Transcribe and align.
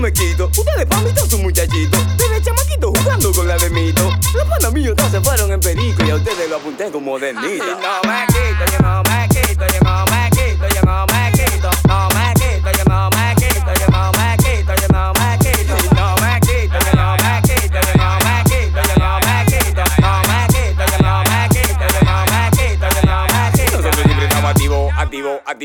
me 0.00 0.12
quito. 0.12 0.46
Ustedes 0.46 0.86
pa' 0.86 1.00
mí 1.02 1.12
todos 1.14 1.32
un 1.34 1.42
muchachito. 1.42 1.98
Desde 2.16 2.42
chamaquito 2.42 2.92
jugando 2.92 3.32
con 3.32 3.46
la 3.46 3.56
de 3.58 3.70
mito. 3.70 4.10
Los 4.34 4.48
panas 4.48 4.72
míos 4.72 4.94
se 5.10 5.20
fueron 5.20 5.52
en 5.52 5.60
perico 5.60 6.04
y 6.04 6.10
a 6.10 6.14
ustedes 6.16 6.48
lo 6.48 6.56
apunté 6.56 6.90
como 6.90 7.18
de 7.18 7.34
nido. 7.34 7.66
no 7.66 8.10
me 8.10 8.26
quito, 8.26 8.64
yo 8.72 8.78
no 8.80 9.02
me 9.02 9.28
quito, 9.28 9.66
yo 9.66 9.80
no 9.82 10.04
me 10.06 10.30
quito, 10.30 10.39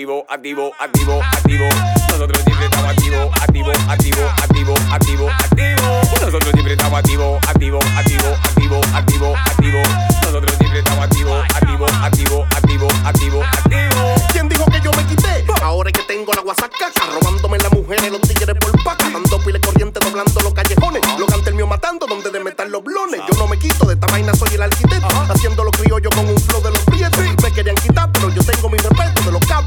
activo, 0.06 0.26
activo, 0.30 0.72
activo, 0.80 1.22
activo. 1.24 1.66
Nosotros 2.10 2.42
siempre 2.46 2.66
estamos 2.66 2.90
activo, 2.92 3.32
activo, 3.42 3.72
activo, 3.90 4.22
activo, 4.38 4.76
activo, 4.92 5.30
activo. 5.30 6.02
Nosotros 6.22 6.52
siempre 6.54 6.74
estamos 6.74 7.00
activo, 7.00 7.40
activo, 7.48 7.80
activo, 7.98 8.28
activo, 8.44 8.82
activo, 8.94 9.36
activo. 9.36 9.82
Nosotros 10.22 10.54
siempre 10.60 10.80
estamos 10.80 11.06
activo, 11.06 11.36
activo, 11.36 11.86
activo, 11.88 12.46
activo, 12.52 12.88
activo, 13.04 13.44
activo. 13.44 14.16
¿Quién 14.32 14.48
dijo 14.48 14.66
que 14.66 14.82
yo 14.82 14.92
me 14.92 15.06
quité? 15.08 15.46
Ahora 15.64 15.92
que 15.92 16.04
tengo 16.04 16.32
la 16.34 16.42
guasacaca, 16.42 17.06
robándome 17.12 17.58
las 17.58 17.72
mujeres, 17.72 18.12
los 18.12 18.22
tigres 18.22 18.56
por 18.60 18.84
paca, 18.84 19.10
dando 19.10 19.40
pile 19.40 19.60
corriente, 19.60 20.00
doblando 20.00 20.40
los 20.42 20.54
callejones, 20.54 21.02
lo 21.18 21.26
canta 21.26 21.50
el 21.50 21.56
mío 21.56 21.66
matando, 21.66 22.06
donde 22.06 22.30
de 22.30 22.44
metal 22.44 22.72
los 22.72 22.84
blones. 22.84 23.22
Yo 23.28 23.36
no 23.40 23.48
me 23.48 23.58
quito 23.58 23.88
de 23.88 23.96
esta 23.96 24.06
vaina, 24.08 24.36
soy 24.36 24.50
el 24.54 24.62
arquitecto, 24.62 25.08
haciendo 25.30 25.64
los 25.64 25.76
criollos 25.76 26.14
con 26.14 26.28
un 26.30 26.38
flow 26.38 26.62
de 26.62 26.70
los 26.70 26.80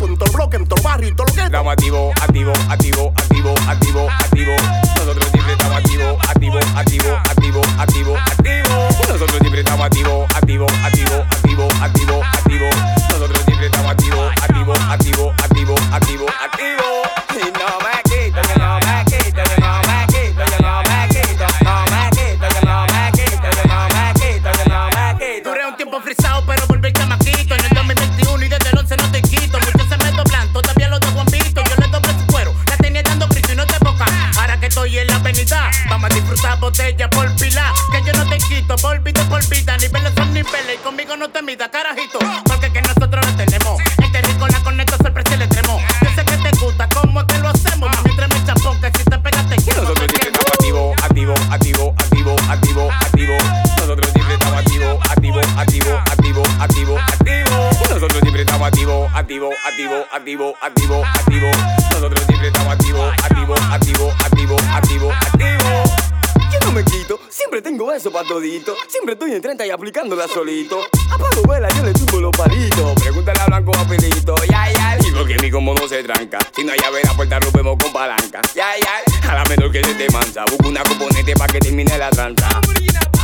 en 0.06 0.16
todo 0.16 0.26
el 0.26 0.36
bloque, 0.36 0.56
en 0.56 0.66
todo 0.66 0.76
el 0.78 0.84
barrio 0.84 1.08
y 1.08 1.12
todo 1.12 1.26
lo 1.26 1.32
que 1.32 1.40
Estamos 1.40 1.72
activo, 1.72 2.12
activo, 2.20 2.52
activo, 2.68 3.12
activo, 3.16 3.54
activo, 3.66 4.08
activo. 4.10 4.52
Nosotros 4.96 5.28
siempre 5.32 5.52
estamos 5.52 5.76
activo, 5.78 6.18
activo, 6.28 6.58
activo, 6.76 7.10
activo, 7.24 7.62
activo, 7.78 8.16
activo. 8.16 8.47
Que 34.68 34.74
estoy 34.74 34.98
en 34.98 35.06
la 35.06 35.16
avenida, 35.16 35.70
vamos 35.88 36.10
a 36.10 36.14
disfrutar 36.14 36.58
botella 36.58 37.08
por 37.10 37.34
pila. 37.36 37.72
Que 37.92 38.02
yo 38.02 38.12
no 38.12 38.28
te 38.28 38.38
quito, 38.38 38.76
por 38.76 39.00
vida, 39.00 39.22
por 39.28 39.46
vida. 39.48 39.76
Ni 39.78 39.88
peles 39.88 40.12
son 40.16 40.32
ni 40.32 40.42
peles, 40.42 40.76
y 40.76 40.78
conmigo 40.82 41.16
no 41.16 41.28
te 41.30 41.42
midas, 41.42 41.68
carajito. 41.68 42.18
Porque 42.44 42.70
que 42.72 42.82
nosotros 42.82 43.26
lo 43.26 43.36
tenemos. 43.36 43.80
Este 44.02 44.22
rico 44.22 44.46
la 44.46 44.60
conecto, 44.60 44.96
sorpresa 44.96 45.34
y 45.34 45.38
le 45.38 45.46
tremo. 45.46 45.80
Yo 46.02 46.10
sé 46.14 46.24
que 46.24 46.36
te 46.36 46.50
gusta, 46.58 46.88
¿cómo 46.88 47.20
es 47.20 47.26
que 47.26 47.38
lo 47.38 47.48
hacemos? 47.48 47.90
Mami, 47.94 48.16
tráeme 48.16 48.44
chapón, 48.44 48.80
que 48.80 48.90
si 48.98 49.04
te 49.04 49.18
pegas 49.18 49.48
te 49.48 49.56
quemo. 49.56 49.82
Nosotros 49.82 50.06
siempre 50.08 50.28
estamos 50.28 50.52
activo, 50.52 50.94
activo, 51.02 51.34
activo, 51.50 51.94
activo, 51.98 52.36
activo, 52.48 52.90
activo. 52.90 53.36
Nosotros 53.78 54.10
siempre 54.12 54.34
estamos 54.34 54.58
activo, 54.58 55.00
activo, 55.04 55.40
activo, 55.56 55.98
activo, 56.06 56.42
activo, 56.60 56.98
activo. 56.98 57.70
Nosotros 57.88 58.20
siempre 58.20 58.42
estamos 58.42 58.66
activo, 58.68 59.10
activo, 59.14 59.50
activo, 59.64 60.06
activo, 60.12 60.54
activo, 60.60 61.04
activo. 61.04 61.50
Nosotros 61.90 62.22
siempre 62.26 62.48
estamos 62.48 62.74
activo, 62.74 63.04
activo, 63.04 63.54
activo, 63.54 63.54
activo, 63.54 64.12
activo, 64.24 64.37
eso 67.98 68.12
pa' 68.12 68.22
todito. 68.22 68.76
Siempre 68.86 69.14
estoy 69.14 69.32
en 69.32 69.42
30 69.42 69.66
y 69.66 69.70
aplicándola 69.70 70.28
solito. 70.28 70.86
Apago 71.12 71.42
vela, 71.48 71.68
yo 71.70 71.82
le 71.82 71.92
tumbo 71.92 72.20
los 72.20 72.36
palitos. 72.36 72.94
Pregúntale 73.02 73.40
a 73.40 73.46
Blanco 73.46 73.72
Papelito, 73.72 74.36
ya, 74.48 74.70
ya. 74.70 74.96
Digo 74.98 75.24
que 75.24 75.36
mi 75.38 75.50
combo 75.50 75.74
no 75.74 75.88
se 75.88 76.04
tranca. 76.04 76.38
Si 76.54 76.62
no 76.62 76.72
hay 76.72 76.78
llave, 76.78 77.02
la 77.02 77.12
puerta 77.14 77.40
rompemos 77.40 77.76
con 77.82 77.92
palanca. 77.92 78.40
Ya, 78.54 78.68
ya. 78.78 79.30
A 79.30 79.34
la 79.34 79.44
menor 79.46 79.72
que 79.72 79.82
se 79.82 79.94
te 79.94 80.08
mancha. 80.10 80.44
Busco 80.44 80.68
una 80.68 80.82
componente 80.84 81.34
pa' 81.34 81.48
que 81.48 81.58
termine 81.58 81.98
la 81.98 82.10
tranza. 82.10 82.48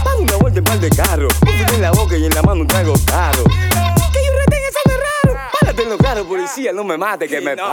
Pago 0.03 0.21
una 0.21 0.37
vuelta 0.39 0.59
en 0.59 0.65
par 0.65 0.81
de 0.81 0.91
carro. 0.91 1.29
Un 1.43 1.75
en 1.75 1.81
la 1.81 1.93
boca 1.93 2.17
y 2.17 2.27
en 2.27 2.35
la 2.35 2.43
mano 2.43 2.63
un 2.63 2.67
trago 2.67 2.95
caro. 3.07 3.45
Que 3.45 4.25
yo 4.25 4.33
retén 4.39 4.61
esa 4.69 4.81
de 4.91 4.97
raro. 4.97 5.51
Párate 5.61 5.83
en 5.85 5.89
los 5.89 5.99
carros, 5.99 6.27
policía, 6.27 6.73
no 6.73 6.83
me 6.83 6.99
mate, 6.99 7.29
que 7.29 7.41
me 7.41 7.55
no 7.55 7.65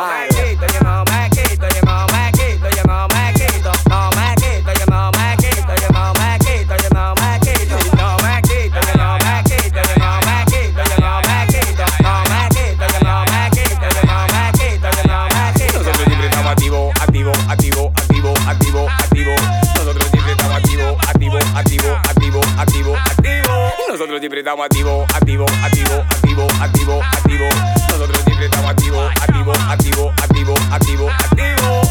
activo, 21.62 21.96
activo, 22.10 22.42
activo, 22.58 22.96
activo. 22.98 23.72
Nosotros 23.90 24.20
siempre 24.20 24.40
estamos 24.40 24.66
activo, 24.66 25.06
activo, 25.14 25.46
activo, 25.64 26.06
activo, 26.10 26.48
activo, 26.60 27.02
activo. 27.04 27.50
Nosotros 27.90 28.20
siempre 28.26 28.46
estamos 28.46 28.72
activo, 28.72 29.02
activo, 29.02 29.54
activo, 29.70 30.14
activo, 30.24 30.56
activo, 30.72 31.10
activo. 31.10 31.82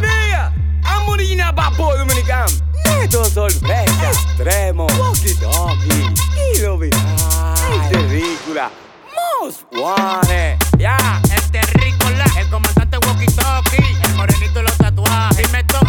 Mira, 0.00 0.52
Amorina 0.82 1.54
Papo 1.54 1.96
Dominicano. 1.96 2.46
Neto 2.84 3.24
sorpresa, 3.24 4.10
extremo, 4.10 4.86
walkie 4.98 5.34
talkie, 5.34 6.14
y 6.56 6.60
lo 6.60 6.78
viral, 6.78 7.00
ridícula, 8.10 8.70
most 9.14 9.62
wanted, 9.72 10.56
ya. 10.78 11.20
Este 11.34 11.60
rico 11.78 12.10
la, 12.10 12.24
el 12.40 12.48
comandante 12.50 12.98
walkie 13.06 13.26
talkie, 13.26 13.96
el 14.02 14.14
morenito 14.14 14.54
de 14.54 14.62
los 14.64 14.76
tatuajes. 14.76 15.36
Dime 15.36 15.62
todo, 15.64 15.81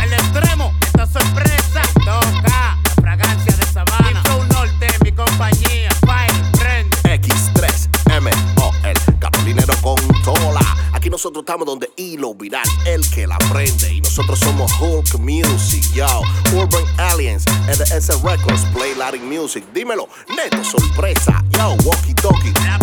nosotros 11.23 11.43
estamos 11.43 11.65
donde 11.65 11.89
hilo 11.95 12.35
viral, 12.35 12.67
el 12.85 13.09
que 13.09 13.25
la 13.25 13.37
prende. 13.49 13.93
Y 13.93 14.01
nosotros 14.01 14.39
somos 14.39 14.69
Hulk 14.81 15.19
Music, 15.19 15.81
yo. 15.93 16.21
Urban 16.53 16.83
Aliens, 16.99 17.45
EDS 17.69 18.21
Records, 18.21 18.65
Play 18.73 18.93
Latin 18.95 19.29
Music. 19.29 19.63
Dímelo, 19.73 20.09
neto 20.35 20.61
sorpresa, 20.65 21.41
yo. 21.51 21.77
Walkie 21.85 22.13
Talkie. 22.15 22.51
La 22.51 22.77
plancha, 22.79 22.82